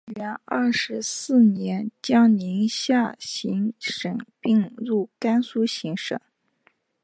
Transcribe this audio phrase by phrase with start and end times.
[0.15, 6.19] 至元二十四年将宁夏行省并入甘肃行省。